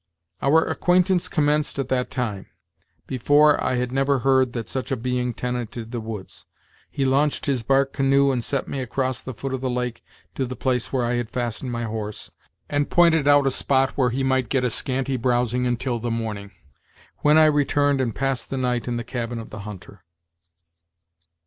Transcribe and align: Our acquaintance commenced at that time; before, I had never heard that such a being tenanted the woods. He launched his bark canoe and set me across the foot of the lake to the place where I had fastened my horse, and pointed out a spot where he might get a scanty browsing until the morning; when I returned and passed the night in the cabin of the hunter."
Our 0.41 0.63
acquaintance 0.65 1.29
commenced 1.29 1.77
at 1.77 1.89
that 1.89 2.09
time; 2.09 2.47
before, 3.05 3.63
I 3.63 3.75
had 3.75 3.91
never 3.91 4.17
heard 4.25 4.53
that 4.53 4.67
such 4.67 4.91
a 4.91 4.97
being 4.97 5.31
tenanted 5.31 5.91
the 5.91 6.01
woods. 6.01 6.47
He 6.89 7.05
launched 7.05 7.45
his 7.45 7.61
bark 7.61 7.93
canoe 7.93 8.31
and 8.31 8.43
set 8.43 8.67
me 8.67 8.79
across 8.79 9.21
the 9.21 9.35
foot 9.35 9.53
of 9.53 9.61
the 9.61 9.69
lake 9.69 10.03
to 10.33 10.47
the 10.47 10.55
place 10.55 10.91
where 10.91 11.05
I 11.05 11.17
had 11.17 11.29
fastened 11.29 11.71
my 11.71 11.83
horse, 11.83 12.31
and 12.67 12.89
pointed 12.89 13.27
out 13.27 13.45
a 13.45 13.51
spot 13.51 13.91
where 13.91 14.09
he 14.09 14.23
might 14.23 14.49
get 14.49 14.63
a 14.63 14.71
scanty 14.71 15.17
browsing 15.17 15.67
until 15.67 15.99
the 15.99 16.09
morning; 16.09 16.49
when 17.17 17.37
I 17.37 17.45
returned 17.45 18.01
and 18.01 18.15
passed 18.15 18.49
the 18.49 18.57
night 18.57 18.87
in 18.87 18.97
the 18.97 19.03
cabin 19.03 19.37
of 19.37 19.51
the 19.51 19.59
hunter." 19.69 20.03